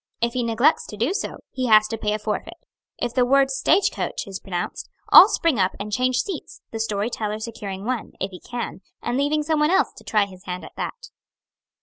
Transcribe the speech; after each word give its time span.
If 0.19 0.33
he 0.33 0.41
neglects 0.41 0.87
to 0.87 0.97
do 0.97 1.13
so, 1.13 1.41
he 1.51 1.67
has 1.67 1.87
to 1.89 1.95
pay 1.99 2.13
a 2.13 2.17
forfeit. 2.17 2.57
If 2.97 3.13
the 3.13 3.23
word 3.23 3.51
stage 3.51 3.91
coach 3.91 4.25
is 4.25 4.39
pronounced, 4.39 4.89
all 5.09 5.29
spring 5.29 5.59
up 5.59 5.73
and 5.79 5.91
change 5.91 6.21
seats; 6.23 6.59
the 6.71 6.79
story 6.79 7.11
teller 7.11 7.37
securing 7.37 7.85
one, 7.85 8.13
if 8.19 8.31
he 8.31 8.39
can 8.39 8.81
and 9.03 9.15
leaving 9.15 9.43
some 9.43 9.59
one 9.59 9.69
else 9.69 9.93
to 9.97 10.03
try 10.03 10.25
his 10.25 10.45
hand 10.45 10.65
at 10.65 10.75
that." 10.75 11.11